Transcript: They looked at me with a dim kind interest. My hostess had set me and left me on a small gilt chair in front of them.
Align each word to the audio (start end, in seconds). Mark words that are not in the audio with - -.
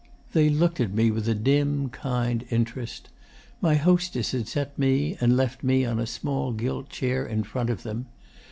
They 0.33 0.49
looked 0.49 0.79
at 0.79 0.91
me 0.95 1.11
with 1.11 1.27
a 1.29 1.35
dim 1.35 1.89
kind 1.89 2.43
interest. 2.49 3.09
My 3.61 3.75
hostess 3.75 4.31
had 4.31 4.47
set 4.47 4.75
me 4.75 5.15
and 5.21 5.37
left 5.37 5.63
me 5.63 5.85
on 5.85 5.99
a 5.99 6.07
small 6.07 6.53
gilt 6.53 6.89
chair 6.89 7.23
in 7.23 7.43
front 7.43 7.69
of 7.69 7.83
them. 7.83 8.07